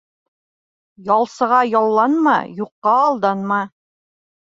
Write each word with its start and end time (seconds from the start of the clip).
Ялсыға 1.09 1.61
ялланма, 1.73 2.35
юҡҡа 2.65 2.99
алданма. 3.07 3.65